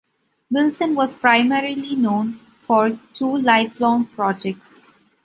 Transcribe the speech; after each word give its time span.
Wilson 0.49 0.95
was 0.95 1.13
primarily 1.13 1.95
known 1.95 2.39
for 2.59 2.97
two 3.13 3.37
lifelong 3.37 4.07
projects. 4.07 4.81